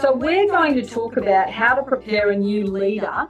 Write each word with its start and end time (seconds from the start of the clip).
So, 0.00 0.14
we're 0.14 0.46
going 0.46 0.74
to 0.74 0.86
talk 0.86 1.16
about 1.16 1.50
how 1.50 1.74
to 1.74 1.82
prepare 1.82 2.30
a 2.30 2.36
new 2.36 2.64
leader 2.66 3.26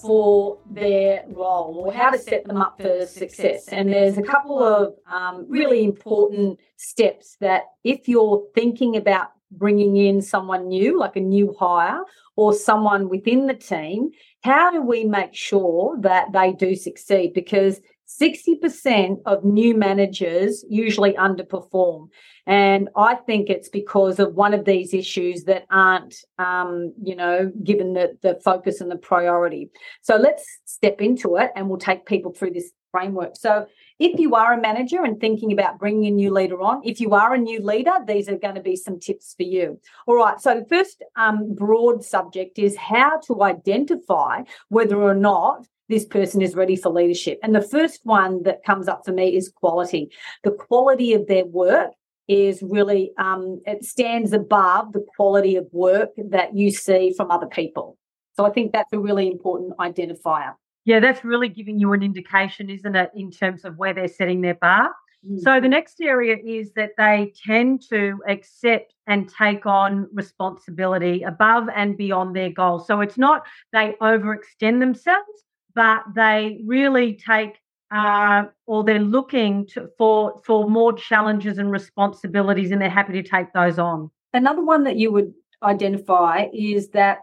for 0.00 0.58
their 0.70 1.24
role 1.28 1.82
or 1.84 1.92
how 1.92 2.08
to 2.08 2.18
set 2.18 2.46
them 2.46 2.56
up 2.56 2.80
for 2.80 3.04
success. 3.04 3.68
And 3.68 3.92
there's 3.92 4.16
a 4.16 4.22
couple 4.22 4.62
of 4.64 4.94
um, 5.12 5.44
really 5.46 5.84
important 5.84 6.58
steps 6.78 7.36
that, 7.40 7.64
if 7.84 8.08
you're 8.08 8.46
thinking 8.54 8.96
about 8.96 9.28
bringing 9.50 9.98
in 9.98 10.22
someone 10.22 10.68
new, 10.68 10.98
like 10.98 11.16
a 11.16 11.20
new 11.20 11.54
hire, 11.60 12.00
or 12.34 12.54
someone 12.54 13.10
within 13.10 13.46
the 13.46 13.54
team, 13.54 14.08
how 14.42 14.70
do 14.70 14.80
we 14.80 15.04
make 15.04 15.34
sure 15.34 15.98
that 16.00 16.32
they 16.32 16.52
do 16.52 16.74
succeed? 16.74 17.34
Because 17.34 17.82
60% 18.06 19.18
of 19.26 19.44
new 19.44 19.74
managers 19.74 20.64
usually 20.68 21.14
underperform. 21.14 22.08
And 22.46 22.88
I 22.96 23.16
think 23.16 23.50
it's 23.50 23.68
because 23.68 24.20
of 24.20 24.34
one 24.34 24.54
of 24.54 24.64
these 24.64 24.94
issues 24.94 25.44
that 25.44 25.66
aren't, 25.70 26.14
um, 26.38 26.94
you 27.02 27.16
know, 27.16 27.50
given 27.64 27.94
the, 27.94 28.16
the 28.22 28.40
focus 28.44 28.80
and 28.80 28.90
the 28.90 28.96
priority. 28.96 29.70
So 30.02 30.16
let's 30.16 30.44
step 30.64 31.00
into 31.00 31.36
it 31.36 31.50
and 31.56 31.68
we'll 31.68 31.78
take 31.78 32.06
people 32.06 32.32
through 32.32 32.52
this 32.52 32.70
framework. 32.92 33.36
So 33.36 33.66
if 33.98 34.18
you 34.20 34.34
are 34.34 34.52
a 34.52 34.60
manager 34.60 35.02
and 35.02 35.20
thinking 35.20 35.52
about 35.52 35.78
bringing 35.78 36.06
a 36.06 36.10
new 36.10 36.32
leader 36.32 36.60
on, 36.62 36.82
if 36.84 37.00
you 37.00 37.12
are 37.12 37.34
a 37.34 37.38
new 37.38 37.60
leader, 37.60 37.92
these 38.06 38.28
are 38.28 38.38
going 38.38 38.54
to 38.54 38.62
be 38.62 38.76
some 38.76 39.00
tips 39.00 39.34
for 39.36 39.42
you. 39.42 39.80
All 40.06 40.16
right. 40.16 40.40
So 40.40 40.60
the 40.60 40.66
first 40.66 41.02
um, 41.16 41.54
broad 41.54 42.04
subject 42.04 42.58
is 42.58 42.76
how 42.76 43.18
to 43.26 43.42
identify 43.42 44.42
whether 44.68 45.00
or 45.02 45.14
not 45.14 45.66
this 45.88 46.04
person 46.04 46.42
is 46.42 46.54
ready 46.54 46.76
for 46.76 46.90
leadership. 46.90 47.38
And 47.42 47.54
the 47.54 47.62
first 47.62 48.00
one 48.04 48.42
that 48.42 48.64
comes 48.64 48.88
up 48.88 49.02
for 49.04 49.12
me 49.12 49.36
is 49.36 49.52
quality. 49.54 50.10
The 50.44 50.50
quality 50.50 51.14
of 51.14 51.26
their 51.26 51.44
work 51.44 51.92
is 52.28 52.62
really 52.62 53.12
um, 53.18 53.60
it 53.66 53.84
stands 53.84 54.32
above 54.32 54.92
the 54.92 55.04
quality 55.16 55.56
of 55.56 55.66
work 55.72 56.10
that 56.16 56.56
you 56.56 56.70
see 56.70 57.12
from 57.16 57.30
other 57.30 57.46
people. 57.46 57.96
So 58.34 58.44
I 58.44 58.50
think 58.50 58.72
that's 58.72 58.92
a 58.92 58.98
really 58.98 59.28
important 59.28 59.76
identifier. 59.78 60.54
Yeah, 60.84 61.00
that's 61.00 61.24
really 61.24 61.48
giving 61.48 61.78
you 61.78 61.92
an 61.92 62.02
indication, 62.02 62.70
isn't 62.70 62.94
it, 62.94 63.10
in 63.14 63.30
terms 63.30 63.64
of 63.64 63.76
where 63.76 63.94
they're 63.94 64.08
setting 64.08 64.40
their 64.40 64.54
bar. 64.54 64.92
Mm. 65.28 65.40
So 65.40 65.60
the 65.60 65.68
next 65.68 66.00
area 66.00 66.36
is 66.44 66.72
that 66.74 66.90
they 66.98 67.32
tend 67.44 67.82
to 67.90 68.18
accept 68.28 68.94
and 69.06 69.28
take 69.28 69.66
on 69.66 70.08
responsibility 70.12 71.22
above 71.22 71.68
and 71.74 71.96
beyond 71.96 72.36
their 72.36 72.50
goals. 72.50 72.86
So 72.86 73.00
it's 73.00 73.18
not 73.18 73.46
they 73.72 73.94
overextend 74.00 74.80
themselves, 74.80 75.45
but 75.76 76.02
they 76.16 76.60
really 76.64 77.14
take 77.14 77.60
uh, 77.92 78.44
or 78.66 78.82
they're 78.82 78.98
looking 78.98 79.64
to, 79.68 79.88
for 79.96 80.40
for 80.44 80.68
more 80.68 80.92
challenges 80.92 81.58
and 81.58 81.70
responsibilities, 81.70 82.72
and 82.72 82.80
they're 82.80 82.90
happy 82.90 83.12
to 83.12 83.22
take 83.22 83.52
those 83.52 83.78
on. 83.78 84.10
Another 84.32 84.64
one 84.64 84.82
that 84.84 84.96
you 84.96 85.12
would 85.12 85.32
identify 85.62 86.46
is 86.52 86.88
that 86.90 87.18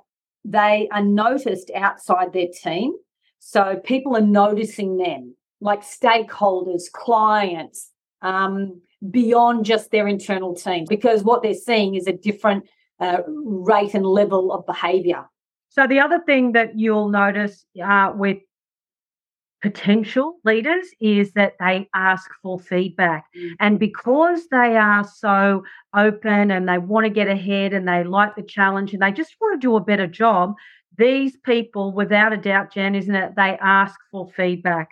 they 0.46 0.88
are 0.92 1.04
noticed 1.04 1.70
outside 1.76 2.32
their 2.32 2.48
team. 2.64 2.94
So 3.40 3.82
people 3.84 4.16
are 4.16 4.22
noticing 4.22 4.96
them, 4.98 5.36
like 5.60 5.82
stakeholders, 5.82 6.84
clients, 6.92 7.92
um, 8.22 8.82
beyond 9.12 9.66
just 9.66 9.92
their 9.92 10.08
internal 10.08 10.56
team, 10.56 10.86
because 10.88 11.24
what 11.24 11.44
they're 11.44 11.54
seeing 11.54 11.96
is 11.96 12.08
a 12.08 12.14
different 12.14 12.64
uh, 13.02 13.20
rate 13.28 13.94
and 13.94 14.06
level 14.06 14.54
of 14.54 14.66
behaviour. 14.66 15.26
So 15.74 15.88
the 15.88 16.00
other 16.00 16.20
thing 16.20 16.52
that 16.52 16.78
you'll 16.78 17.10
notice 17.10 17.66
uh, 17.84 18.14
with 18.16 18.38
potential 19.64 20.36
leaders 20.44 20.86
is 21.02 21.32
that 21.34 21.54
they 21.60 21.90
ask 21.96 22.30
for 22.44 22.60
feedback. 22.60 23.26
And 23.60 23.80
because 23.80 24.48
they 24.52 24.78
are 24.78 25.04
so 25.04 25.64
open 25.96 26.52
and 26.52 26.70
they 26.70 26.78
want 26.78 27.06
to 27.06 27.10
get 27.10 27.28
ahead 27.28 27.74
and 27.74 27.88
they 27.88 28.04
like 28.04 28.36
the 28.36 28.44
challenge 28.44 28.94
and 28.94 29.02
they 29.02 29.12
just 29.12 29.36
want 29.42 29.60
to 29.60 29.66
do 29.66 29.76
a 29.76 29.82
better 29.82 30.06
job, 30.06 30.54
these 30.96 31.38
people, 31.38 31.92
without 31.92 32.34
a 32.34 32.38
doubt, 32.38 32.72
Jan, 32.72 32.94
isn't 32.94 33.16
it? 33.16 33.34
They 33.36 33.58
ask 33.60 34.00
for 34.12 34.30
feedback 34.36 34.90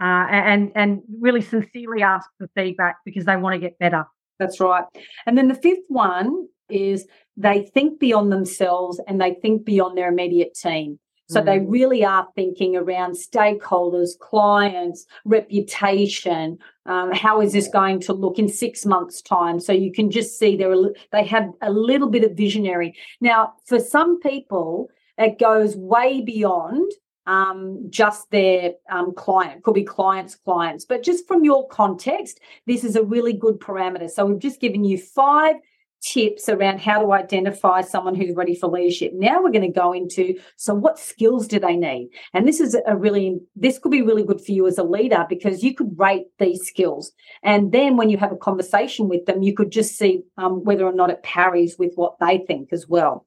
uh, 0.00 0.26
and 0.28 0.72
and 0.74 1.02
really 1.20 1.40
sincerely 1.40 2.02
ask 2.02 2.28
for 2.36 2.48
feedback 2.56 2.96
because 3.04 3.26
they 3.26 3.36
want 3.36 3.54
to 3.54 3.60
get 3.60 3.78
better. 3.78 4.06
That's 4.40 4.58
right. 4.58 4.84
And 5.24 5.38
then 5.38 5.46
the 5.46 5.54
fifth 5.54 5.84
one 5.86 6.48
is 6.68 7.06
they 7.36 7.62
think 7.62 8.00
beyond 8.00 8.32
themselves 8.32 9.00
and 9.06 9.20
they 9.20 9.34
think 9.34 9.64
beyond 9.64 9.96
their 9.96 10.08
immediate 10.08 10.54
team. 10.54 10.98
So 11.28 11.40
mm. 11.40 11.44
they 11.44 11.58
really 11.58 12.04
are 12.04 12.26
thinking 12.34 12.76
around 12.76 13.12
stakeholders, 13.12 14.18
clients, 14.20 15.06
reputation. 15.24 16.58
Um, 16.86 17.12
how 17.12 17.40
is 17.40 17.52
this 17.52 17.68
going 17.68 18.00
to 18.02 18.12
look 18.12 18.38
in 18.38 18.48
six 18.48 18.86
months' 18.86 19.22
time? 19.22 19.58
So 19.60 19.72
you 19.72 19.92
can 19.92 20.10
just 20.10 20.38
see 20.38 20.56
they're 20.56 20.74
they 21.12 21.24
have 21.24 21.50
a 21.62 21.70
little 21.70 22.08
bit 22.08 22.24
of 22.24 22.36
visionary. 22.36 22.94
Now, 23.20 23.54
for 23.66 23.80
some 23.80 24.20
people, 24.20 24.88
it 25.18 25.38
goes 25.38 25.76
way 25.76 26.20
beyond 26.20 26.90
um, 27.26 27.86
just 27.90 28.30
their 28.30 28.74
um, 28.90 29.12
client. 29.14 29.64
Could 29.64 29.74
be 29.74 29.84
clients' 29.84 30.36
clients, 30.36 30.84
but 30.84 31.02
just 31.02 31.26
from 31.26 31.44
your 31.44 31.66
context, 31.68 32.38
this 32.66 32.84
is 32.84 32.94
a 32.94 33.02
really 33.02 33.32
good 33.32 33.58
parameter. 33.58 34.08
So 34.08 34.26
we've 34.26 34.38
just 34.38 34.60
given 34.60 34.84
you 34.84 34.96
five 34.96 35.56
tips 36.02 36.48
around 36.48 36.80
how 36.80 37.00
to 37.00 37.12
identify 37.12 37.80
someone 37.80 38.14
who's 38.14 38.34
ready 38.34 38.54
for 38.54 38.68
leadership. 38.68 39.12
Now 39.14 39.42
we're 39.42 39.50
going 39.50 39.72
to 39.72 39.80
go 39.80 39.92
into 39.92 40.38
so 40.56 40.74
what 40.74 40.98
skills 40.98 41.48
do 41.48 41.58
they 41.58 41.76
need? 41.76 42.10
And 42.32 42.46
this 42.46 42.60
is 42.60 42.76
a 42.86 42.96
really 42.96 43.38
this 43.54 43.78
could 43.78 43.92
be 43.92 44.02
really 44.02 44.24
good 44.24 44.40
for 44.40 44.52
you 44.52 44.66
as 44.66 44.78
a 44.78 44.84
leader 44.84 45.26
because 45.28 45.62
you 45.62 45.74
could 45.74 45.98
rate 45.98 46.26
these 46.38 46.62
skills, 46.62 47.12
and 47.42 47.72
then 47.72 47.96
when 47.96 48.10
you 48.10 48.18
have 48.18 48.32
a 48.32 48.36
conversation 48.36 49.08
with 49.08 49.26
them, 49.26 49.42
you 49.42 49.54
could 49.54 49.70
just 49.70 49.96
see 49.96 50.22
um, 50.38 50.64
whether 50.64 50.84
or 50.84 50.92
not 50.92 51.10
it 51.10 51.22
parries 51.22 51.76
with 51.78 51.92
what 51.94 52.16
they 52.20 52.38
think 52.46 52.72
as 52.72 52.86
well. 52.88 53.26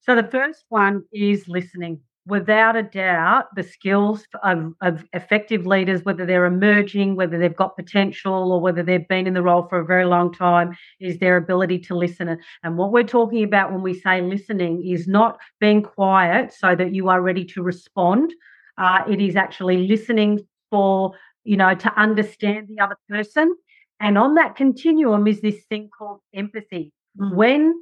So 0.00 0.14
the 0.14 0.28
first 0.28 0.64
one 0.68 1.04
is 1.12 1.48
listening 1.48 2.00
without 2.26 2.74
a 2.76 2.82
doubt, 2.82 3.54
the 3.54 3.62
skills 3.62 4.26
of, 4.42 4.72
of, 4.80 5.04
effective 5.12 5.66
leaders, 5.66 6.02
whether 6.04 6.24
they're 6.24 6.46
emerging, 6.46 7.16
whether 7.16 7.38
they've 7.38 7.56
got 7.56 7.76
potential, 7.76 8.52
or 8.52 8.60
whether 8.60 8.82
they've 8.82 9.06
been 9.08 9.26
in 9.26 9.34
the 9.34 9.42
role 9.42 9.66
for 9.68 9.80
a 9.80 9.84
very 9.84 10.04
long 10.04 10.32
time, 10.32 10.74
is 11.00 11.18
their 11.18 11.36
ability 11.36 11.78
to 11.78 11.94
listen. 11.94 12.38
And 12.62 12.78
what 12.78 12.92
we're 12.92 13.02
talking 13.02 13.44
about 13.44 13.72
when 13.72 13.82
we 13.82 13.94
say 13.94 14.22
listening 14.22 14.84
is 14.86 15.06
not 15.06 15.38
being 15.60 15.82
quiet 15.82 16.52
so 16.52 16.74
that 16.74 16.94
you 16.94 17.08
are 17.08 17.20
ready 17.20 17.44
to 17.46 17.62
respond. 17.62 18.32
Uh, 18.78 19.02
it 19.08 19.20
is 19.20 19.36
actually 19.36 19.86
listening 19.86 20.40
for, 20.70 21.12
you 21.44 21.56
know, 21.56 21.74
to 21.74 22.00
understand 22.00 22.68
the 22.68 22.82
other 22.82 22.96
person. 23.08 23.54
And 24.00 24.18
on 24.18 24.34
that 24.34 24.56
continuum 24.56 25.26
is 25.26 25.40
this 25.40 25.64
thing 25.68 25.90
called 25.96 26.20
empathy. 26.34 26.92
Mm. 27.18 27.34
When 27.34 27.74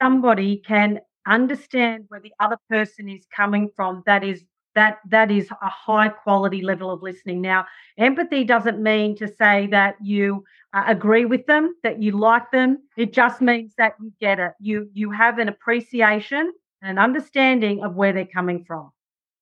somebody 0.00 0.62
can 0.66 1.00
understand 1.26 2.04
where 2.08 2.20
the 2.20 2.32
other 2.40 2.58
person 2.68 3.08
is 3.08 3.26
coming 3.34 3.70
from 3.76 4.02
that 4.06 4.24
is 4.24 4.44
that 4.74 4.98
that 5.08 5.30
is 5.30 5.50
a 5.50 5.68
high 5.68 6.08
quality 6.08 6.62
level 6.62 6.90
of 6.90 7.02
listening. 7.02 7.40
Now 7.40 7.66
empathy 7.98 8.44
doesn't 8.44 8.82
mean 8.82 9.16
to 9.16 9.26
say 9.26 9.66
that 9.68 9.96
you 10.02 10.44
uh, 10.74 10.84
agree 10.86 11.24
with 11.24 11.46
them 11.46 11.74
that 11.82 12.02
you 12.02 12.12
like 12.12 12.50
them. 12.52 12.78
It 12.96 13.12
just 13.12 13.40
means 13.40 13.72
that 13.78 13.94
you 14.00 14.12
get 14.20 14.38
it. 14.38 14.52
You 14.60 14.88
you 14.92 15.10
have 15.10 15.38
an 15.38 15.48
appreciation 15.48 16.52
and 16.82 16.90
an 16.90 16.98
understanding 16.98 17.82
of 17.82 17.94
where 17.94 18.12
they're 18.12 18.26
coming 18.26 18.64
from 18.64 18.90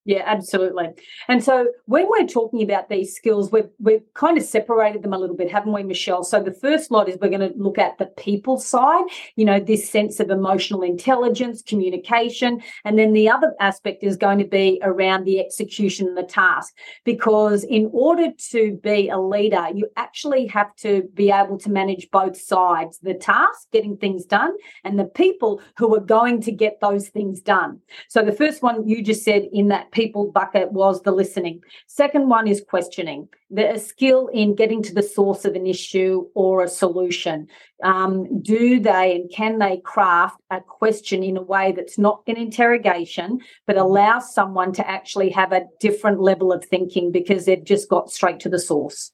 yeah, 0.06 0.22
absolutely. 0.26 0.88
And 1.28 1.42
so 1.42 1.68
when 1.86 2.06
we're 2.10 2.26
talking 2.26 2.62
about 2.62 2.90
these 2.90 3.14
skills, 3.14 3.50
we've, 3.50 3.70
we've 3.78 4.02
kind 4.12 4.36
of 4.36 4.44
separated 4.44 5.02
them 5.02 5.14
a 5.14 5.18
little 5.18 5.36
bit, 5.36 5.50
haven't 5.50 5.72
we, 5.72 5.82
Michelle? 5.82 6.24
So 6.24 6.42
the 6.42 6.52
first 6.52 6.90
lot 6.90 7.08
is 7.08 7.16
we're 7.22 7.30
going 7.30 7.40
to 7.40 7.56
look 7.56 7.78
at 7.78 7.96
the 7.96 8.06
people 8.06 8.58
side, 8.58 9.04
you 9.36 9.46
know, 9.46 9.58
this 9.58 9.88
sense 9.88 10.20
of 10.20 10.28
emotional 10.28 10.82
intelligence, 10.82 11.62
communication. 11.62 12.62
And 12.84 12.98
then 12.98 13.14
the 13.14 13.30
other 13.30 13.54
aspect 13.60 14.04
is 14.04 14.18
going 14.18 14.38
to 14.40 14.44
be 14.44 14.78
around 14.82 15.24
the 15.24 15.40
execution 15.40 16.08
and 16.08 16.18
the 16.18 16.22
task. 16.22 16.74
Because 17.04 17.64
in 17.64 17.88
order 17.94 18.30
to 18.50 18.78
be 18.82 19.08
a 19.08 19.18
leader, 19.18 19.68
you 19.72 19.88
actually 19.96 20.46
have 20.48 20.76
to 20.76 21.08
be 21.14 21.30
able 21.30 21.58
to 21.60 21.70
manage 21.70 22.10
both 22.10 22.38
sides 22.38 22.98
the 22.98 23.14
task, 23.14 23.68
getting 23.72 23.96
things 23.96 24.26
done, 24.26 24.52
and 24.84 24.98
the 24.98 25.04
people 25.04 25.62
who 25.78 25.94
are 25.94 26.00
going 26.00 26.42
to 26.42 26.52
get 26.52 26.78
those 26.82 27.08
things 27.08 27.40
done. 27.40 27.80
So 28.08 28.22
the 28.22 28.32
first 28.32 28.62
one 28.62 28.86
you 28.86 29.02
just 29.02 29.24
said 29.24 29.48
in 29.50 29.68
that 29.68 29.92
people 29.94 30.31
bucket 30.31 30.73
was 30.73 31.02
the 31.02 31.12
listening. 31.12 31.62
Second 31.87 32.29
one 32.29 32.46
is 32.46 32.62
questioning, 32.69 33.29
the 33.50 33.79
skill 33.79 34.29
in 34.29 34.55
getting 34.55 34.82
to 34.82 34.93
the 34.93 35.02
source 35.02 35.44
of 35.44 35.55
an 35.55 35.67
issue 35.67 36.26
or 36.35 36.62
a 36.62 36.69
solution. 36.69 37.46
Um, 37.82 38.43
do 38.43 38.81
they 38.81 39.14
and 39.17 39.31
can 39.32 39.58
they 39.58 39.79
craft 39.79 40.41
a 40.50 40.61
question 40.61 41.23
in 41.23 41.37
a 41.37 41.43
way 41.43 41.73
that's 41.73 41.99
not 41.99 42.23
an 42.26 42.37
interrogation, 42.37 43.41
but 43.67 43.79
allows 43.79 44.35
someone 44.35 44.73
to 44.73 44.88
actually 44.88 45.31
have 45.31 45.52
a 45.52 45.67
different 45.81 46.20
level 46.20 46.52
of 46.52 46.64
thinking 46.64 47.12
because 47.12 47.47
they've 47.47 47.64
just 47.64 47.88
got 47.88 48.11
straight 48.11 48.40
to 48.40 48.49
the 48.49 48.58
source? 48.58 49.12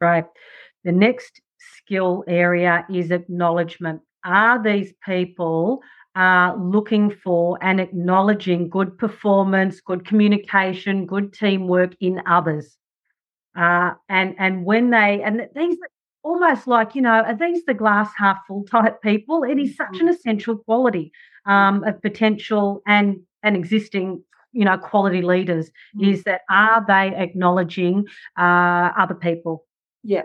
Right. 0.00 0.24
The 0.84 0.92
next 0.92 1.40
skill 1.58 2.24
area 2.26 2.84
is 2.92 3.10
acknowledgement. 3.10 4.02
Are 4.26 4.62
these 4.62 4.92
people 5.04 5.82
uh, 6.16 6.54
looking 6.58 7.10
for 7.10 7.58
and 7.62 7.80
acknowledging 7.80 8.68
good 8.68 8.98
performance, 8.98 9.80
good 9.80 10.04
communication, 10.04 11.06
good 11.06 11.32
teamwork 11.32 11.94
in 12.00 12.20
others? 12.26 12.76
Uh, 13.56 13.92
and 14.08 14.34
and 14.38 14.64
when 14.64 14.90
they 14.90 15.22
and 15.22 15.48
these 15.54 15.78
almost 16.22 16.66
like 16.66 16.96
you 16.96 17.00
know 17.00 17.22
are 17.22 17.36
these 17.36 17.64
the 17.64 17.72
glass 17.72 18.10
half 18.18 18.38
full 18.46 18.64
type 18.64 19.00
people? 19.00 19.44
It 19.44 19.58
is 19.58 19.76
such 19.76 19.88
an 19.92 20.00
mm-hmm. 20.00 20.08
essential 20.08 20.58
quality 20.58 21.12
um, 21.46 21.84
of 21.84 22.02
potential 22.02 22.82
and 22.86 23.20
and 23.42 23.56
existing 23.56 24.22
you 24.52 24.64
know 24.64 24.76
quality 24.76 25.22
leaders 25.22 25.70
mm. 25.96 26.12
is 26.12 26.24
that 26.24 26.40
are 26.50 26.84
they 26.86 27.14
acknowledging 27.14 28.06
uh, 28.38 28.90
other 28.98 29.14
people 29.14 29.64
yeah 30.02 30.22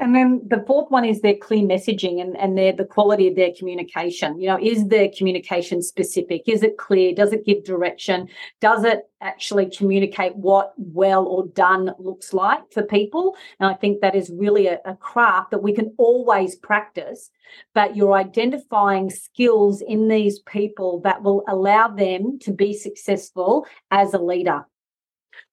and 0.00 0.14
then 0.14 0.42
the 0.46 0.62
fourth 0.66 0.90
one 0.90 1.04
is 1.04 1.20
their 1.20 1.34
clear 1.34 1.64
messaging 1.64 2.20
and, 2.20 2.36
and 2.36 2.56
their 2.56 2.72
the 2.72 2.84
quality 2.84 3.26
of 3.26 3.34
their 3.34 3.50
communication. 3.56 4.40
You 4.40 4.48
know, 4.48 4.58
is 4.60 4.86
their 4.86 5.08
communication 5.16 5.82
specific? 5.82 6.42
Is 6.46 6.62
it 6.62 6.78
clear? 6.78 7.12
Does 7.14 7.32
it 7.32 7.44
give 7.44 7.64
direction? 7.64 8.28
Does 8.60 8.84
it 8.84 9.10
actually 9.20 9.68
communicate 9.70 10.36
what 10.36 10.72
well 10.76 11.26
or 11.26 11.48
done 11.48 11.92
looks 11.98 12.32
like 12.32 12.60
for 12.72 12.84
people? 12.84 13.36
And 13.58 13.68
I 13.68 13.74
think 13.74 14.00
that 14.00 14.14
is 14.14 14.30
really 14.30 14.68
a, 14.68 14.78
a 14.84 14.94
craft 14.94 15.50
that 15.50 15.62
we 15.62 15.74
can 15.74 15.92
always 15.98 16.54
practice, 16.54 17.30
but 17.74 17.96
you're 17.96 18.14
identifying 18.14 19.10
skills 19.10 19.80
in 19.80 20.06
these 20.06 20.38
people 20.40 21.00
that 21.00 21.22
will 21.22 21.42
allow 21.48 21.88
them 21.88 22.38
to 22.42 22.52
be 22.52 22.72
successful 22.72 23.66
as 23.90 24.14
a 24.14 24.18
leader. 24.18 24.64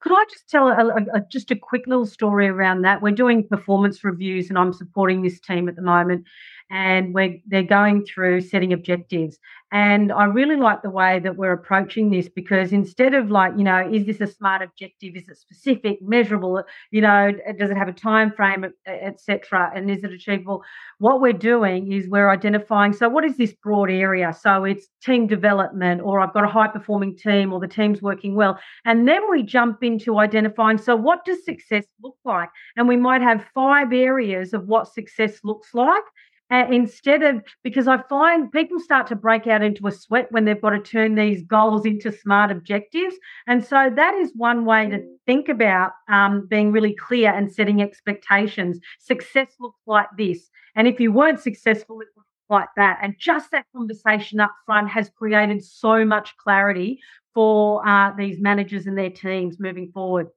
Could 0.02 0.14
I 0.14 0.26
just 0.30 0.50
tell 0.50 0.68
a, 0.68 0.96
a, 1.14 1.22
just 1.32 1.52
a 1.52 1.56
quick 1.56 1.84
little 1.88 2.06
story 2.06 2.48
around 2.48 2.82
that? 2.84 3.02
We're 3.02 3.12
doing 3.12 3.48
performance 3.48 4.04
reviews, 4.04 4.50
and 4.50 4.58
I'm 4.58 4.74
supporting 4.74 5.22
this 5.22 5.40
team 5.40 5.68
at 5.70 5.76
the 5.76 5.82
moment 5.82 6.26
and 6.71 7.13
we're, 7.13 7.38
they're 7.45 7.63
going 7.63 8.06
through 8.06 8.41
setting 8.41 8.73
objectives. 8.73 9.38
And 9.71 10.12
I 10.12 10.25
really 10.25 10.56
like 10.56 10.81
the 10.81 10.89
way 10.89 11.19
that 11.19 11.35
we're 11.35 11.51
approaching 11.51 12.09
this 12.09 12.29
because 12.29 12.71
instead 12.71 13.13
of 13.13 13.29
like, 13.29 13.53
you 13.57 13.63
know, 13.63 13.88
is 13.91 14.06
this 14.06 14.21
a 14.21 14.27
smart 14.27 14.62
objective? 14.62 15.15
Is 15.15 15.27
it 15.27 15.38
specific, 15.38 16.01
measurable? 16.01 16.63
You 16.91 17.01
know, 17.01 17.31
does 17.57 17.71
it 17.71 17.77
have 17.77 17.88
a 17.88 17.94
time 17.94 18.31
frame, 18.31 18.65
etc. 18.88 19.71
And 19.75 19.91
is 19.91 20.03
it 20.03 20.12
achievable? 20.12 20.63
What 21.00 21.19
we're 21.19 21.33
doing 21.33 21.91
is 21.91 22.07
we're 22.07 22.29
identifying. 22.29 22.94
So, 22.94 23.09
what 23.09 23.25
is 23.25 23.38
this 23.38 23.53
broad 23.53 23.91
area? 23.91 24.33
So, 24.33 24.63
it's 24.63 24.88
team 25.03 25.27
development, 25.27 26.01
or 26.01 26.21
I've 26.21 26.33
got 26.33 26.45
a 26.45 26.50
high 26.50 26.69
performing 26.69 27.17
team, 27.17 27.51
or 27.51 27.59
the 27.59 27.67
team's 27.67 28.01
working 28.01 28.35
well. 28.35 28.57
And 28.85 29.07
then 29.07 29.29
we 29.29 29.44
jump 29.44 29.83
into 29.83 30.19
identifying. 30.19 30.77
So, 30.77 30.95
what 30.95 31.25
does 31.25 31.44
success 31.44 31.85
look 32.01 32.15
like? 32.23 32.50
And 32.77 32.88
we 32.88 32.97
might 32.97 33.21
have 33.21 33.45
five 33.53 33.91
areas 33.91 34.53
of 34.53 34.67
what 34.67 34.94
success 34.94 35.39
looks 35.44 35.73
like 35.73 36.03
uh, 36.51 36.65
instead 36.69 37.24
of 37.24 37.42
because 37.63 37.88
I 37.88 38.01
find 38.03 38.51
people 38.51 38.80
start 38.80 39.07
to 39.07 39.15
break 39.15 39.47
out 39.47 39.63
into 39.63 39.88
a 39.88 39.92
sweat 39.92 40.31
when 40.31 40.45
they've 40.45 40.62
got 40.62 40.71
to 40.71 40.80
turn 40.80 41.15
these 41.15 41.42
goals 41.44 41.86
into 41.86 42.12
smart 42.12 42.51
objectives. 42.51 43.15
And 43.47 43.63
so 43.63 43.92
that 43.95 44.13
is 44.15 44.31
one 44.36 44.65
way 44.65 44.88
to 44.89 45.03
think 45.25 45.50
about 45.50 45.94
um, 46.07 46.45
being 46.47 46.71
really 46.71 46.94
clear 46.94 47.33
and 47.33 47.51
setting 47.51 47.81
expectations. 47.81 48.80
Success 49.00 49.47
looks 49.59 49.81
like 49.88 50.07
this. 50.18 50.50
And 50.75 50.88
if 50.88 51.00
you 51.00 51.12
weren't 51.12 51.39
successful, 51.39 52.01
it 52.01 52.07
looks 52.15 52.30
like 52.50 52.69
that. 52.75 53.00
And 53.01 53.15
just 53.18 53.50
that 53.51 53.65
conversation 53.75 54.39
up 54.39 54.53
front 54.65 54.89
has 54.89 55.09
created 55.09 55.63
so 55.63 56.06
much 56.06 56.36
clarity 56.38 57.00
for 57.33 57.86
uh, 57.88 58.12
these 58.18 58.39
managers 58.39 58.86
and 58.86 58.98
their 58.98 59.09
teams 59.09 59.59
moving 59.59 59.91
forward. 59.91 60.27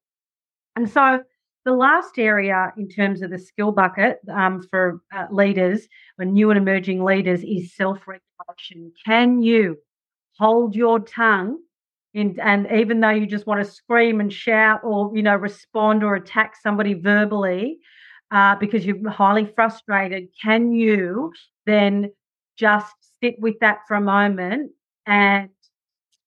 And 0.75 0.89
so 0.89 1.23
the 1.69 1.75
last 1.75 2.19
area 2.19 2.73
in 2.79 2.89
terms 2.89 3.21
of 3.21 3.31
the 3.31 3.39
skill 3.39 3.73
bucket 3.73 4.21
um, 4.35 4.67
for 4.71 5.03
uh, 5.15 5.27
leaders, 5.31 5.87
or 6.19 6.25
new 6.25 6.51
and 6.51 6.57
emerging 6.57 7.05
leaders, 7.05 7.45
is 7.45 7.75
self 7.75 7.99
regulation. 8.09 8.91
Can 9.05 9.43
you 9.43 9.77
hold 10.39 10.75
your 10.75 10.99
tongue? 10.99 11.59
In, 12.15 12.41
and 12.41 12.67
even 12.73 13.01
though 13.01 13.11
you 13.11 13.27
just 13.27 13.47
want 13.47 13.63
to 13.63 13.71
scream 13.71 14.19
and 14.19 14.33
shout 14.33 14.81
or 14.83 15.13
you 15.15 15.23
know 15.23 15.37
respond 15.37 16.03
or 16.03 16.15
attack 16.15 16.55
somebody 16.57 16.95
verbally 16.95 17.81
uh, 18.31 18.57
because 18.57 18.87
you're 18.87 19.11
highly 19.11 19.45
frustrated 19.55 20.29
can 20.43 20.73
you 20.73 21.31
then 21.67 22.11
just 22.57 22.95
sit 23.23 23.39
with 23.39 23.59
that 23.61 23.81
for 23.87 23.95
a 23.95 24.01
moment 24.01 24.73
and 25.05 25.51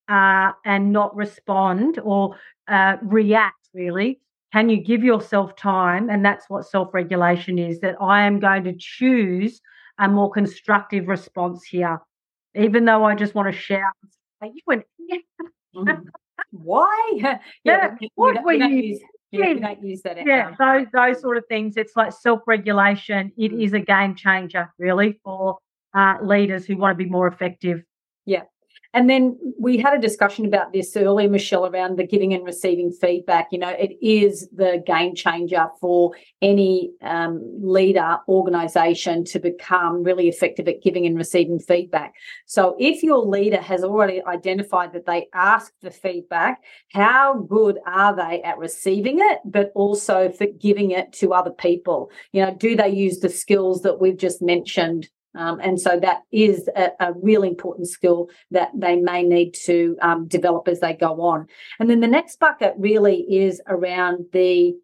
uh, 0.08 0.52
and 0.64 0.94
not 0.94 1.16
respond 1.16 2.00
or 2.04 2.36
uh, 2.68 2.98
react 3.02 3.68
really 3.74 4.22
can 4.52 4.70
you 4.70 4.78
give 4.78 5.04
yourself 5.04 5.56
time? 5.56 6.10
And 6.10 6.26
that's 6.26 6.50
what 6.50 6.66
self 6.66 6.94
regulation 6.94 7.58
is 7.58 7.80
that 7.82 7.96
I 8.02 8.26
am 8.26 8.40
going 8.40 8.64
to 8.66 8.74
choose 8.78 9.62
a 9.98 10.08
more 10.08 10.30
constructive 10.30 11.08
response 11.08 11.64
here, 11.64 12.00
even 12.56 12.86
though 12.86 13.04
I 13.04 13.16
just 13.16 13.36
want 13.36 13.54
to 13.54 13.58
shout, 13.58 13.94
Are 14.42 14.48
you 14.48 14.62
went, 14.68 14.84
mm. 15.76 16.04
why? 16.52 17.12
yeah, 17.16 17.40
yeah. 17.64 17.96
what 18.16 18.44
were 18.44 18.54
you? 18.54 18.68
Use, 18.68 19.02
yeah, 19.32 19.48
you 19.48 19.60
don't 19.60 19.84
use 19.84 20.02
that. 20.02 20.18
Yeah, 20.26 20.54
those 20.60 20.88
those 20.94 21.22
sort 21.22 21.38
of 21.38 21.46
things. 21.48 21.78
It's 21.78 21.96
like 21.96 22.12
self 22.12 22.42
regulation. 22.48 23.32
It 23.38 23.54
mm. 23.54 23.64
is 23.64 23.74
a 23.74 23.80
game 23.80 24.16
changer, 24.16 24.74
really, 24.78 25.20
for 25.24 25.60
uh, 25.94 26.16
leaders 26.22 26.66
who 26.66 26.78
want 26.78 26.98
to 26.98 27.04
be 27.04 27.10
more 27.10 27.28
effective. 27.28 27.84
Yeah, 28.26 28.44
and 28.94 29.10
then 29.10 29.38
we 29.58 29.78
had 29.78 29.94
a 29.94 30.02
discussion 30.02 30.46
about 30.46 30.74
this 30.74 30.96
earlier, 30.98 31.30
Michelle, 31.30 31.66
around 31.66 31.98
the 31.98 32.06
giving 32.06 32.34
and 32.34 32.44
receiving 32.44 32.92
feedback. 32.92 33.48
You 33.52 33.60
know, 33.60 33.70
it 33.70 33.98
is 34.02 34.50
the 34.54 34.84
game 34.86 35.16
changer 35.16 35.68
for 35.80 36.12
any 36.42 36.92
um, 37.02 37.42
leader 37.62 38.18
organization 38.28 39.24
to 39.26 39.40
become 39.40 40.04
really 40.04 40.28
effective 40.28 40.68
at 40.68 40.82
giving 40.82 41.06
and 41.06 41.18
receiving 41.18 41.58
feedback. 41.58 42.16
So 42.46 42.76
if 42.80 43.02
your 43.02 43.20
leader 43.20 43.62
has 43.62 43.84
already 43.84 44.22
identified 44.26 44.92
that 44.94 45.06
they 45.06 45.28
ask 45.34 45.72
for 45.82 45.90
feedback, 45.90 46.62
how 46.92 47.46
good 47.48 47.80
are 47.86 48.14
they 48.14 48.42
at 48.42 48.58
receiving 48.58 49.20
it, 49.20 49.40
but 49.46 49.72
also 49.74 50.30
for 50.32 50.48
giving 50.48 50.92
it 50.92 51.14
to 51.14 51.34
other 51.34 51.52
people? 51.52 52.12
You 52.34 52.46
know, 52.46 52.54
do 52.54 52.76
they 52.76 52.90
use 52.90 53.20
the 53.20 53.30
skills 53.30 53.84
that 53.84 54.02
we've 54.02 54.18
just 54.18 54.42
mentioned 54.42 55.08
um, 55.36 55.60
and 55.62 55.80
so 55.80 56.00
that 56.00 56.24
is 56.32 56.70
a, 56.76 56.92
a 57.00 57.14
really 57.14 57.48
important 57.48 57.88
skill 57.88 58.30
that 58.52 58.72
they 58.76 58.98
may 58.98 59.24
need 59.24 59.54
to 59.66 59.98
um, 60.02 60.28
develop 60.28 60.68
as 60.68 60.82
they 60.82 60.94
go 60.94 61.22
on. 61.22 61.48
And 61.80 61.90
then 61.90 62.02
the 62.02 62.08
next 62.08 62.40
bucket 62.40 62.74
really 62.78 63.22
is 63.22 63.62
around 63.68 64.26
the 64.34 64.76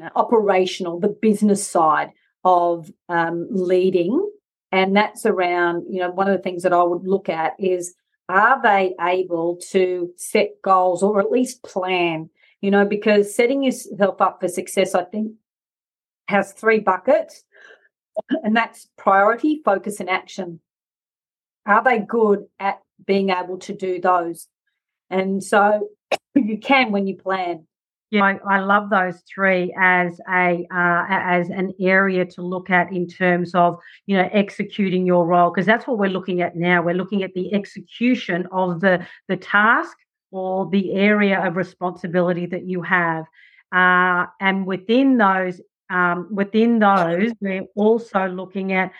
uh, 0.00 0.08
operational, 0.16 0.98
the 0.98 1.08
business 1.08 1.66
side 1.66 2.10
of 2.42 2.90
um, 3.08 3.46
leading. 3.50 4.30
And 4.72 4.96
that's 4.96 5.24
around, 5.24 5.84
you 5.88 6.00
know, 6.00 6.10
one 6.10 6.28
of 6.28 6.36
the 6.36 6.42
things 6.42 6.64
that 6.64 6.72
I 6.72 6.82
would 6.82 7.06
look 7.06 7.28
at 7.28 7.52
is 7.58 7.94
are 8.28 8.60
they 8.62 8.94
able 9.00 9.60
to 9.70 10.10
set 10.16 10.48
goals 10.62 11.02
or 11.02 11.20
at 11.20 11.30
least 11.30 11.62
plan? 11.62 12.30
You 12.60 12.70
know, 12.70 12.84
because 12.84 13.34
setting 13.34 13.62
yourself 13.62 14.20
up 14.20 14.38
for 14.40 14.48
success, 14.48 14.94
I 14.94 15.04
think, 15.04 15.32
has 16.26 16.52
three 16.52 16.80
buckets 16.80 17.44
and 18.42 18.56
that's 18.56 18.88
priority, 18.96 19.62
focus, 19.64 20.00
and 20.00 20.08
action. 20.08 20.60
Are 21.66 21.82
they 21.82 21.98
good 21.98 22.44
at 22.58 22.80
being 23.06 23.30
able 23.30 23.58
to 23.58 23.74
do 23.74 24.00
those? 24.00 24.48
And 25.10 25.42
so 25.42 25.88
you 26.34 26.58
can 26.58 26.92
when 26.92 27.06
you 27.06 27.16
plan. 27.16 27.66
Yeah, 28.10 28.22
I, 28.22 28.58
I 28.58 28.60
love 28.60 28.90
those 28.90 29.22
three 29.32 29.74
as 29.76 30.20
a 30.30 30.66
uh, 30.72 31.04
as 31.08 31.48
an 31.48 31.72
area 31.80 32.24
to 32.26 32.42
look 32.42 32.70
at 32.70 32.92
in 32.92 33.08
terms 33.08 33.54
of 33.56 33.78
you 34.06 34.16
know 34.16 34.28
executing 34.30 35.04
your 35.04 35.26
role 35.26 35.50
because 35.50 35.66
that's 35.66 35.86
what 35.86 35.98
we're 35.98 36.10
looking 36.10 36.40
at 36.40 36.54
now. 36.54 36.80
We're 36.82 36.94
looking 36.94 37.24
at 37.24 37.34
the 37.34 37.52
execution 37.52 38.46
of 38.52 38.80
the 38.80 39.04
the 39.26 39.36
task 39.36 39.96
or 40.30 40.68
the 40.70 40.92
area 40.92 41.44
of 41.44 41.56
responsibility 41.56 42.46
that 42.46 42.66
you 42.68 42.82
have, 42.82 43.24
uh, 43.74 44.26
and 44.40 44.64
within 44.64 45.16
those 45.16 45.60
um, 45.90 46.28
within 46.30 46.78
those, 46.78 47.32
we're 47.40 47.66
also 47.74 48.26
looking 48.26 48.72
at 48.72 48.92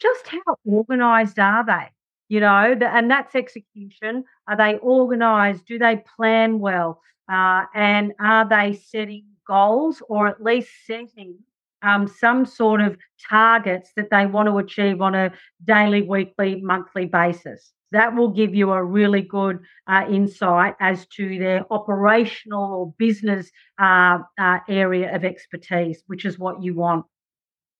just 0.00 0.26
how 0.28 0.56
organized 0.64 1.38
are 1.38 1.64
they? 1.64 1.88
You 2.28 2.40
know, 2.40 2.74
the, 2.74 2.86
and 2.88 3.10
that's 3.10 3.34
execution. 3.34 4.24
Are 4.46 4.56
they 4.56 4.76
organized? 4.78 5.64
Do 5.66 5.78
they 5.78 6.02
plan 6.16 6.58
well? 6.58 7.00
Uh, 7.30 7.64
and 7.74 8.12
are 8.20 8.48
they 8.48 8.74
setting 8.74 9.24
goals 9.46 10.02
or 10.08 10.28
at 10.28 10.42
least 10.42 10.70
setting 10.86 11.38
um, 11.82 12.06
some 12.06 12.44
sort 12.44 12.80
of 12.80 12.96
targets 13.28 13.90
that 13.96 14.10
they 14.10 14.26
want 14.26 14.48
to 14.48 14.58
achieve 14.58 15.00
on 15.00 15.14
a 15.14 15.32
daily, 15.64 16.02
weekly, 16.02 16.60
monthly 16.60 17.06
basis? 17.06 17.72
That 17.92 18.14
will 18.14 18.30
give 18.30 18.54
you 18.54 18.72
a 18.72 18.82
really 18.82 19.22
good 19.22 19.60
uh, 19.86 20.04
insight 20.10 20.74
as 20.80 21.06
to 21.08 21.38
their 21.38 21.64
operational 21.72 22.74
or 22.74 22.94
business 22.98 23.50
uh, 23.80 24.18
uh, 24.38 24.58
area 24.68 25.14
of 25.14 25.24
expertise, 25.24 26.02
which 26.06 26.24
is 26.24 26.38
what 26.38 26.62
you 26.62 26.74
want. 26.74 27.06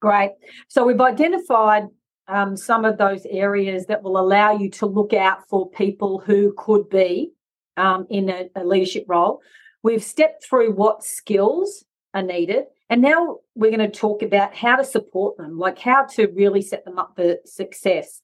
Great. 0.01 0.33
So 0.69 0.85
we've 0.85 1.01
identified 1.01 1.85
um, 2.29 2.57
some 2.57 2.85
of 2.85 2.99
those 2.99 3.27
areas 3.27 3.87
that 3.87 4.03
will 4.03 4.19
allow 4.19 4.53
you 4.53 4.71
to 4.71 4.87
look 4.87 5.13
out 5.13 5.49
for 5.49 5.71
people 5.71 6.23
who 6.25 6.55
could 6.57 6.89
be 6.89 7.33
um, 7.77 8.07
in 8.11 8.29
a, 8.29 8.49
a 8.55 8.65
leadership 8.65 9.05
role. 9.09 9.41
We've 9.83 10.03
stepped 10.03 10.45
through 10.45 10.73
what 10.73 11.05
skills 11.05 11.85
are 12.15 12.23
needed. 12.23 12.65
And 12.91 13.03
now 13.03 13.39
we're 13.55 13.71
going 13.77 13.91
to 13.91 13.99
talk 13.99 14.23
about 14.23 14.55
how 14.55 14.77
to 14.77 14.85
support 14.85 15.37
them, 15.37 15.59
like 15.59 15.79
how 15.79 16.05
to 16.15 16.29
really 16.29 16.63
set 16.63 16.85
them 16.85 16.99
up 16.99 17.13
for 17.17 17.37
success. 17.45 18.23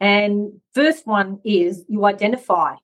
And 0.00 0.60
first 0.74 1.06
one 1.06 1.40
is 1.44 1.84
you 1.88 2.04
identify 2.04 2.74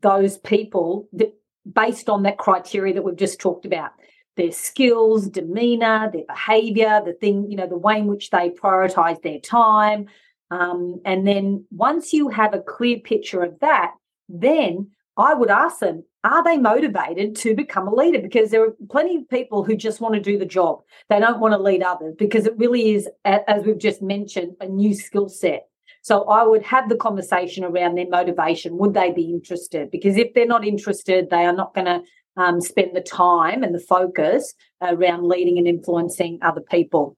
those 0.00 0.38
people 0.38 1.08
that 1.12 1.34
based 1.70 2.08
on 2.08 2.22
that 2.22 2.38
criteria 2.38 2.94
that 2.94 3.02
we've 3.02 3.16
just 3.16 3.40
talked 3.40 3.66
about 3.66 3.90
their 4.36 4.52
skills, 4.52 5.28
demeanor, 5.28 6.10
their 6.12 6.24
behavior, 6.28 7.02
the 7.04 7.12
thing, 7.12 7.50
you 7.50 7.56
know, 7.56 7.66
the 7.66 7.76
way 7.76 7.98
in 7.98 8.06
which 8.06 8.30
they 8.30 8.50
prioritize 8.50 9.20
their 9.20 9.40
time. 9.40 10.06
Um, 10.50 11.00
and 11.04 11.26
then 11.26 11.64
once 11.72 12.12
you 12.12 12.28
have 12.28 12.54
a 12.54 12.60
clear 12.60 13.00
picture 13.00 13.42
of 13.42 13.58
that, 13.60 13.94
then 14.28 14.92
I 15.16 15.34
would 15.34 15.50
ask 15.50 15.80
them, 15.80 16.04
are 16.22 16.44
they 16.44 16.56
motivated 16.56 17.34
to 17.36 17.56
become 17.56 17.88
a 17.88 17.94
leader? 17.94 18.20
Because 18.20 18.50
there 18.50 18.64
are 18.64 18.76
plenty 18.88 19.16
of 19.16 19.28
people 19.28 19.64
who 19.64 19.76
just 19.76 20.00
want 20.00 20.14
to 20.14 20.20
do 20.20 20.38
the 20.38 20.46
job. 20.46 20.82
They 21.08 21.18
don't 21.18 21.40
want 21.40 21.54
to 21.54 21.58
lead 21.58 21.82
others 21.82 22.14
because 22.16 22.46
it 22.46 22.56
really 22.56 22.92
is, 22.94 23.08
as 23.24 23.64
we've 23.64 23.78
just 23.78 24.02
mentioned, 24.02 24.54
a 24.60 24.68
new 24.68 24.94
skill 24.94 25.28
set. 25.28 25.68
So 26.02 26.24
I 26.24 26.46
would 26.46 26.62
have 26.62 26.88
the 26.88 26.96
conversation 26.96 27.64
around 27.64 27.96
their 27.96 28.08
motivation. 28.08 28.78
Would 28.78 28.94
they 28.94 29.12
be 29.12 29.30
interested? 29.30 29.90
Because 29.90 30.16
if 30.16 30.32
they're 30.34 30.46
not 30.46 30.66
interested, 30.66 31.30
they 31.30 31.44
are 31.44 31.52
not 31.52 31.74
going 31.74 31.86
to 31.86 32.02
um, 32.36 32.60
spend 32.60 32.94
the 32.94 33.00
time 33.00 33.62
and 33.62 33.74
the 33.74 33.80
focus 33.80 34.54
around 34.80 35.26
leading 35.26 35.58
and 35.58 35.66
influencing 35.66 36.38
other 36.42 36.60
people. 36.60 37.16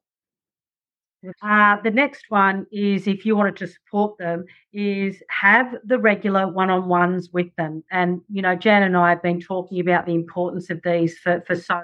Uh, 1.43 1.77
the 1.83 1.91
next 1.91 2.25
one 2.31 2.67
is 2.73 3.07
if 3.07 3.27
you 3.27 3.37
wanted 3.37 3.57
to 3.57 3.67
support 3.67 4.17
them, 4.19 4.45
is 4.73 5.23
have 5.29 5.75
the 5.85 5.99
regular 5.99 6.51
one-on-ones 6.51 7.29
with 7.33 7.55
them. 7.57 7.85
And 7.91 8.23
you 8.31 8.41
know, 8.41 8.57
Jan 8.57 8.83
and 8.83 8.97
I 8.97 9.11
have 9.11 9.23
been 9.23 9.41
talking 9.41 9.81
about 9.81 10.07
the 10.07 10.15
importance 10.15 10.71
of 10.71 10.81
these 10.83 11.19
for, 11.19 11.43
for 11.47 11.57
so 11.57 11.83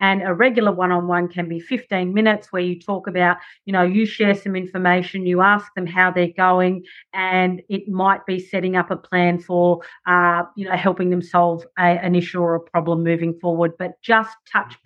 and 0.00 0.22
a 0.22 0.34
regular 0.34 0.72
one 0.72 0.92
on 0.92 1.06
one 1.06 1.28
can 1.28 1.48
be 1.48 1.60
15 1.60 2.12
minutes 2.12 2.52
where 2.52 2.62
you 2.62 2.78
talk 2.78 3.06
about, 3.06 3.38
you 3.64 3.72
know, 3.72 3.82
you 3.82 4.06
share 4.06 4.34
some 4.34 4.54
information, 4.54 5.26
you 5.26 5.40
ask 5.40 5.72
them 5.74 5.86
how 5.86 6.10
they're 6.10 6.28
going, 6.36 6.84
and 7.12 7.62
it 7.68 7.88
might 7.88 8.24
be 8.26 8.38
setting 8.38 8.76
up 8.76 8.90
a 8.90 8.96
plan 8.96 9.38
for, 9.38 9.80
uh, 10.06 10.42
you 10.56 10.68
know, 10.68 10.76
helping 10.76 11.10
them 11.10 11.22
solve 11.22 11.64
a, 11.78 11.82
an 11.82 12.14
issue 12.14 12.40
or 12.40 12.54
a 12.54 12.60
problem 12.60 13.02
moving 13.02 13.38
forward. 13.40 13.72
But 13.78 14.00
just 14.02 14.36
touch, 14.50 14.76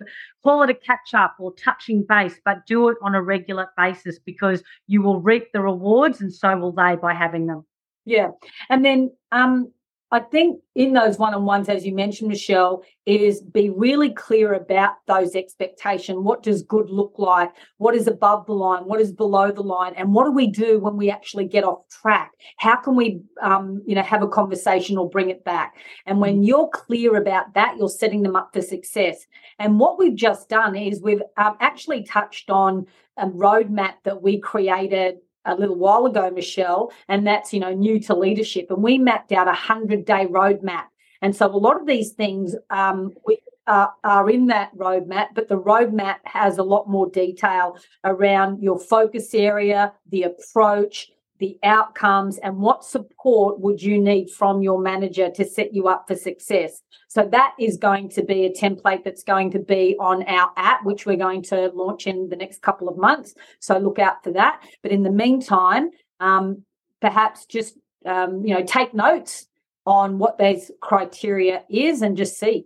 call 0.43 0.63
it 0.63 0.69
a 0.69 0.73
catch 0.73 1.13
up 1.13 1.35
or 1.39 1.53
touching 1.55 2.05
base, 2.07 2.39
but 2.45 2.65
do 2.65 2.89
it 2.89 2.97
on 3.01 3.15
a 3.15 3.21
regular 3.21 3.67
basis 3.77 4.19
because 4.19 4.63
you 4.87 5.01
will 5.01 5.21
reap 5.21 5.51
the 5.53 5.61
rewards 5.61 6.21
and 6.21 6.33
so 6.33 6.57
will 6.57 6.71
they 6.71 6.95
by 6.95 7.13
having 7.13 7.47
them. 7.47 7.65
Yeah. 8.05 8.29
And 8.69 8.83
then 8.83 9.11
um, 9.31 9.71
I 10.13 10.19
think 10.19 10.59
in 10.75 10.91
those 10.91 11.17
one 11.17 11.33
on 11.33 11.45
ones, 11.45 11.69
as 11.69 11.85
you 11.85 11.95
mentioned, 11.95 12.29
Michelle, 12.29 12.83
is 13.05 13.41
be 13.41 13.69
really 13.69 14.09
clear 14.09 14.53
about 14.53 14.95
those 15.07 15.35
expectations. 15.35 16.19
What 16.19 16.43
does 16.43 16.63
good 16.63 16.89
look 16.89 17.13
like? 17.17 17.51
What 17.77 17.95
is 17.95 18.07
above 18.07 18.45
the 18.45 18.53
line? 18.53 18.83
What 18.83 18.99
is 18.99 19.13
below 19.13 19.51
the 19.51 19.63
line? 19.63 19.93
And 19.95 20.13
what 20.13 20.25
do 20.25 20.31
we 20.31 20.47
do 20.47 20.79
when 20.79 20.97
we 20.97 21.09
actually 21.09 21.45
get 21.45 21.63
off 21.63 21.87
track? 21.89 22.31
How 22.57 22.75
can 22.75 22.97
we, 22.97 23.21
um, 23.41 23.81
you 23.85 23.95
know, 23.95 24.03
have 24.03 24.21
a 24.21 24.27
conversation 24.27 24.97
or 24.97 25.09
bring 25.09 25.29
it 25.29 25.45
back? 25.45 25.77
And 26.05 26.19
when 26.19 26.41
mm. 26.41 26.47
you're 26.47 26.69
clear 26.69 27.15
about 27.15 27.53
that, 27.53 27.77
you're 27.77 27.87
setting 27.87 28.21
them 28.21 28.35
up 28.35 28.49
for 28.53 28.61
success. 28.61 29.25
And 29.59 29.79
what 29.79 29.97
we've 29.97 30.15
just 30.15 30.49
done 30.49 30.75
is 30.75 31.01
we've 31.01 31.23
um, 31.37 31.55
actually 31.61 32.03
touched 32.03 32.49
on 32.49 32.85
a 33.17 33.27
roadmap 33.27 33.93
that 34.03 34.21
we 34.21 34.39
created 34.39 35.19
a 35.45 35.55
little 35.55 35.75
while 35.75 36.05
ago, 36.05 36.29
Michelle, 36.29 36.91
and 37.07 37.25
that's, 37.25 37.53
you 37.53 37.59
know, 37.59 37.73
new 37.73 37.99
to 38.01 38.15
leadership. 38.15 38.67
And 38.69 38.83
we 38.83 38.97
mapped 38.97 39.31
out 39.31 39.47
a 39.47 39.51
100 39.51 40.05
day 40.05 40.27
roadmap. 40.27 40.85
And 41.21 41.35
so 41.35 41.45
a 41.45 41.55
lot 41.55 41.79
of 41.79 41.87
these 41.87 42.11
things 42.11 42.55
um, 42.69 43.13
we, 43.25 43.39
uh, 43.67 43.87
are 44.03 44.29
in 44.29 44.47
that 44.47 44.75
roadmap, 44.75 45.27
but 45.35 45.47
the 45.47 45.59
roadmap 45.59 46.17
has 46.25 46.57
a 46.57 46.63
lot 46.63 46.89
more 46.89 47.09
detail 47.09 47.77
around 48.03 48.61
your 48.61 48.79
focus 48.79 49.33
area, 49.33 49.93
the 50.09 50.23
approach, 50.23 51.11
the 51.41 51.57
outcomes 51.63 52.37
and 52.37 52.57
what 52.57 52.85
support 52.85 53.59
would 53.59 53.81
you 53.81 53.99
need 53.99 54.29
from 54.29 54.61
your 54.61 54.79
manager 54.79 55.29
to 55.31 55.43
set 55.43 55.73
you 55.73 55.87
up 55.87 56.05
for 56.07 56.15
success. 56.15 56.83
So 57.07 57.27
that 57.31 57.55
is 57.59 57.77
going 57.77 58.09
to 58.11 58.23
be 58.23 58.45
a 58.45 58.53
template 58.53 59.03
that's 59.03 59.23
going 59.23 59.49
to 59.51 59.59
be 59.59 59.97
on 59.99 60.21
our 60.27 60.51
app, 60.55 60.85
which 60.85 61.07
we're 61.07 61.17
going 61.17 61.41
to 61.45 61.71
launch 61.73 62.05
in 62.05 62.29
the 62.29 62.35
next 62.35 62.61
couple 62.61 62.87
of 62.87 62.95
months. 62.95 63.33
So 63.59 63.77
look 63.79 63.97
out 63.97 64.23
for 64.23 64.31
that. 64.33 64.61
But 64.83 64.91
in 64.91 65.01
the 65.01 65.11
meantime, 65.11 65.89
um, 66.19 66.63
perhaps 67.01 67.47
just 67.47 67.75
um, 68.05 68.45
you 68.45 68.53
know 68.53 68.63
take 68.63 68.93
notes 68.93 69.47
on 69.87 70.19
what 70.19 70.37
those 70.37 70.69
criteria 70.79 71.63
is 71.69 72.03
and 72.03 72.15
just 72.15 72.39
see. 72.39 72.65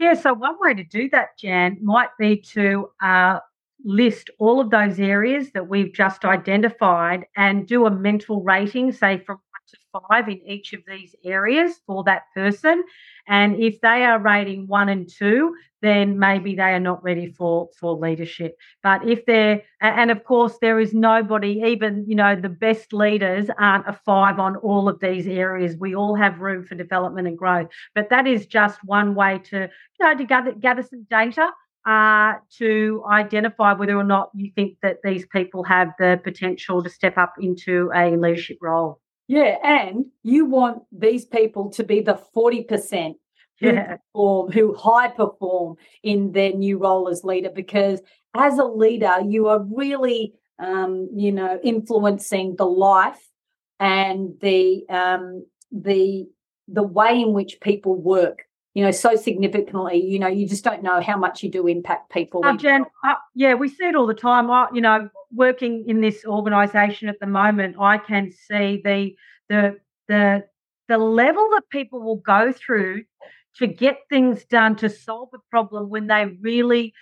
Yeah, 0.00 0.14
so 0.14 0.34
one 0.34 0.56
way 0.60 0.74
to 0.74 0.84
do 0.84 1.08
that, 1.10 1.38
Jan, 1.38 1.78
might 1.80 2.10
be 2.18 2.38
to 2.54 2.90
uh, 3.00 3.38
list 3.84 4.30
all 4.38 4.60
of 4.60 4.70
those 4.70 4.98
areas 4.98 5.50
that 5.52 5.68
we've 5.68 5.92
just 5.92 6.24
identified 6.24 7.26
and 7.36 7.66
do 7.66 7.86
a 7.86 7.90
mental 7.90 8.42
rating, 8.42 8.92
say 8.92 9.18
from 9.18 9.36
one 9.36 9.60
to 9.68 10.06
five 10.08 10.28
in 10.28 10.40
each 10.46 10.72
of 10.72 10.80
these 10.86 11.14
areas 11.24 11.80
for 11.86 12.02
that 12.04 12.22
person. 12.34 12.82
And 13.28 13.56
if 13.56 13.80
they 13.80 14.04
are 14.04 14.18
rating 14.18 14.66
one 14.66 14.88
and 14.88 15.08
two, 15.08 15.54
then 15.82 16.18
maybe 16.18 16.54
they 16.54 16.62
are 16.62 16.80
not 16.80 17.02
ready 17.02 17.26
for 17.26 17.68
for 17.78 17.94
leadership. 17.94 18.56
But 18.82 19.08
if 19.08 19.26
they're 19.26 19.62
and 19.80 20.10
of 20.10 20.24
course 20.24 20.58
there 20.60 20.80
is 20.80 20.94
nobody, 20.94 21.62
even 21.66 22.04
you 22.08 22.14
know 22.14 22.34
the 22.34 22.48
best 22.48 22.92
leaders 22.92 23.48
aren't 23.58 23.88
a 23.88 23.92
five 23.92 24.38
on 24.38 24.56
all 24.56 24.88
of 24.88 25.00
these 25.00 25.26
areas. 25.26 25.76
We 25.76 25.94
all 25.94 26.14
have 26.14 26.40
room 26.40 26.64
for 26.64 26.74
development 26.74 27.28
and 27.28 27.36
growth. 27.38 27.68
But 27.94 28.10
that 28.10 28.26
is 28.26 28.46
just 28.46 28.82
one 28.84 29.14
way 29.14 29.38
to 29.50 29.68
you 30.00 30.06
know 30.06 30.16
to 30.16 30.24
gather 30.24 30.52
gather 30.52 30.82
some 30.82 31.06
data 31.10 31.50
uh, 31.86 32.34
to 32.58 33.04
identify 33.08 33.72
whether 33.72 33.96
or 33.96 34.04
not 34.04 34.30
you 34.34 34.50
think 34.54 34.76
that 34.82 34.98
these 35.04 35.24
people 35.26 35.62
have 35.62 35.92
the 35.98 36.20
potential 36.22 36.82
to 36.82 36.90
step 36.90 37.16
up 37.16 37.34
into 37.40 37.90
a 37.94 38.16
leadership 38.16 38.58
role. 38.60 39.00
Yeah, 39.28 39.56
and 39.62 40.06
you 40.22 40.46
want 40.46 40.82
these 40.92 41.24
people 41.24 41.70
to 41.70 41.84
be 41.84 42.00
the 42.00 42.20
40% 42.34 43.14
who 43.60 43.66
yeah. 43.68 43.96
perform, 43.96 44.52
who 44.52 44.74
high 44.74 45.08
perform 45.08 45.76
in 46.02 46.32
their 46.32 46.52
new 46.52 46.78
role 46.78 47.08
as 47.08 47.24
leader, 47.24 47.50
because 47.54 48.00
as 48.34 48.58
a 48.58 48.64
leader, 48.64 49.18
you 49.24 49.46
are 49.48 49.62
really, 49.62 50.34
um, 50.58 51.08
you 51.14 51.32
know, 51.32 51.58
influencing 51.62 52.56
the 52.56 52.66
life 52.66 53.20
and 53.78 54.34
the 54.40 54.84
um, 54.88 55.46
the 55.70 56.26
the 56.68 56.82
way 56.82 57.20
in 57.20 57.32
which 57.32 57.60
people 57.60 57.94
work 57.94 58.45
you 58.76 58.84
know, 58.84 58.90
so 58.90 59.16
significantly. 59.16 60.04
You 60.04 60.18
know, 60.18 60.28
you 60.28 60.46
just 60.46 60.62
don't 60.62 60.82
know 60.82 61.00
how 61.00 61.16
much 61.16 61.42
you 61.42 61.50
do 61.50 61.66
impact 61.66 62.12
people. 62.12 62.44
Uh, 62.44 62.58
Jen, 62.58 62.84
uh, 63.02 63.14
yeah, 63.34 63.54
we 63.54 63.70
see 63.70 63.86
it 63.86 63.96
all 63.96 64.06
the 64.06 64.12
time. 64.12 64.50
I, 64.50 64.66
you 64.70 64.82
know, 64.82 65.08
working 65.32 65.86
in 65.88 66.02
this 66.02 66.26
organisation 66.26 67.08
at 67.08 67.18
the 67.18 67.26
moment, 67.26 67.76
I 67.80 67.96
can 67.96 68.30
see 68.30 68.82
the 68.84 69.16
the 69.48 69.78
the 70.08 70.44
the 70.88 70.98
level 70.98 71.48
that 71.52 71.62
people 71.70 72.02
will 72.02 72.16
go 72.16 72.52
through 72.52 73.04
to 73.56 73.66
get 73.66 73.96
things 74.10 74.44
done 74.44 74.76
to 74.76 74.90
solve 74.90 75.30
a 75.34 75.38
problem 75.50 75.88
when 75.88 76.06
they 76.08 76.26
really 76.42 76.92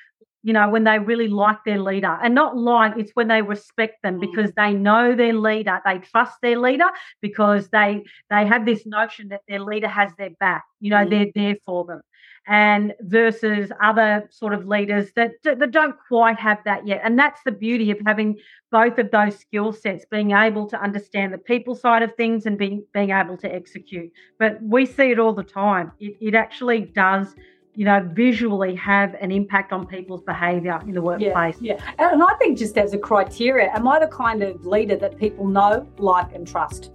you 0.45 0.53
know, 0.53 0.69
when 0.69 0.85
they 0.85 0.99
really 0.99 1.27
like 1.27 1.65
their 1.65 1.81
leader 1.81 2.19
and 2.23 2.35
not 2.35 2.55
like 2.55 2.93
it's 2.99 3.13
when 3.15 3.29
they 3.29 3.41
respect 3.41 4.03
them 4.03 4.19
mm. 4.19 4.21
because 4.21 4.53
they 4.53 4.75
know 4.75 5.17
their 5.17 5.33
leader, 5.33 5.81
they 5.87 5.99
trust 5.99 6.37
their 6.43 6.59
leader 6.59 6.91
because 7.23 7.69
they 7.71 8.05
they 8.29 8.47
have 8.47 8.67
this 8.67 8.85
notion 8.85 9.29
that 9.31 9.41
their 9.49 9.61
leader 9.61 9.89
has 9.89 10.11
their 10.19 10.31
back, 10.39 10.65
you 10.81 10.91
know, 10.91 11.05
mm. 11.05 11.11
they're 11.11 11.33
there 11.35 11.57
for 11.65 11.87
them. 11.87 12.03
And 12.47 12.93
versus 13.01 13.73
other 13.83 14.29
sort 14.31 14.53
of 14.53 14.67
leaders 14.67 15.11
that 15.17 15.31
that 15.45 15.71
don't 15.71 15.97
quite 16.09 16.39
have 16.39 16.59
that 16.67 16.87
yet. 16.87 17.01
And 17.03 17.19
that's 17.19 17.41
the 17.47 17.53
beauty 17.53 17.91
of 17.91 17.99
having 18.05 18.37
both 18.71 18.99
of 18.99 19.11
those 19.11 19.39
skill 19.39 19.73
sets, 19.73 20.05
being 20.11 20.33
able 20.33 20.67
to 20.67 20.79
understand 20.79 21.33
the 21.33 21.39
people 21.39 21.75
side 21.75 22.03
of 22.03 22.15
things 22.17 22.45
and 22.45 22.59
being 22.59 22.85
being 22.93 23.13
able 23.13 23.39
to 23.39 23.51
execute. 23.51 24.13
But 24.39 24.59
we 24.61 24.85
see 24.85 25.11
it 25.11 25.19
all 25.19 25.33
the 25.33 25.43
time. 25.43 25.93
It, 25.99 26.19
it 26.21 26.35
actually 26.35 26.83
does 26.83 27.35
you 27.75 27.85
know, 27.85 28.09
visually 28.13 28.75
have 28.77 29.15
an 29.21 29.33
impact 29.33 29.73
on 29.73 29.87
people's 29.87 30.23
behaviour 30.23 30.81
in 30.87 30.93
the 30.93 31.03
workplace. 31.03 31.57
Yeah, 31.61 31.75
yeah, 31.99 32.13
and 32.13 32.23
I 32.23 32.35
think 32.35 32.57
just 32.57 32.79
as 32.79 32.95
a 32.95 32.99
criteria, 32.99 33.71
am 33.75 33.89
I 33.89 33.99
the 33.99 34.07
kind 34.07 34.43
of 34.43 34.65
leader 34.65 34.97
that 34.97 35.19
people 35.19 35.47
know, 35.47 35.87
like, 35.99 36.33
and 36.35 36.47
trust? 36.47 36.93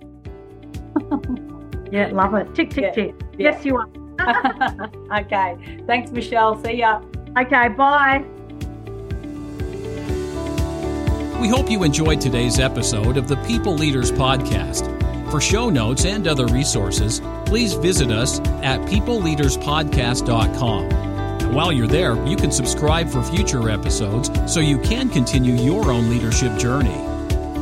yeah, 1.92 2.10
love 2.14 2.34
it. 2.36 2.54
Tick, 2.56 2.70
tick, 2.70 2.84
yeah. 2.84 2.92
tick. 2.92 3.16
Yeah. 3.38 3.52
Yes, 3.52 3.66
you 3.66 3.76
are. 3.76 3.90
okay. 5.20 5.84
Thanks, 5.86 6.12
Michelle. 6.12 6.62
See 6.64 6.78
ya. 6.78 7.02
Okay, 7.38 7.70
bye. 7.70 8.24
We 11.42 11.48
hope 11.48 11.70
you 11.72 11.84
enjoyed 11.84 12.20
today's 12.20 12.60
episode 12.60 13.16
of 13.16 13.28
the 13.28 13.38
People 13.48 13.74
Leaders 13.74 14.12
Podcast. 14.12 15.09
For 15.32 15.40
show 15.40 15.70
notes 15.70 16.06
and 16.06 16.28
other 16.28 16.48
resources, 16.48 17.22
please 17.46 17.74
visit 17.74 18.10
us 18.10 18.40
at 18.64 18.80
peopleleaderspodcast.com. 18.82 21.54
While 21.54 21.72
you're 21.72 21.88
there, 21.88 22.28
you 22.28 22.36
can 22.36 22.52
subscribe 22.52 23.10
for 23.10 23.24
future 23.24 23.70
episodes 23.70 24.30
so 24.52 24.60
you 24.60 24.80
can 24.80 25.10
continue 25.10 25.54
your 25.54 25.92
own 25.92 26.10
leadership 26.10 26.58
journey. 26.58 27.06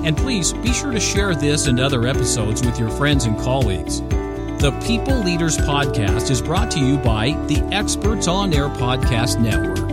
And 0.06 0.16
please 0.16 0.54
be 0.54 0.72
sure 0.72 0.92
to 0.92 1.00
share 1.00 1.36
this 1.36 1.68
and 1.68 1.80
other 1.80 2.08
episodes 2.08 2.66
with 2.66 2.80
your 2.80 2.90
friends 2.90 3.26
and 3.26 3.38
colleagues. 3.38 4.02
The 4.02 4.78
People 4.86 5.20
Leaders 5.20 5.58
Podcast 5.58 6.32
is 6.32 6.42
brought 6.42 6.72
to 6.72 6.80
you 6.80 6.98
by 6.98 7.32
the 7.48 7.60
Experts 7.74 8.28
on 8.28 8.54
Air 8.54 8.70
Podcast 8.70 9.40
Network. 9.40 9.87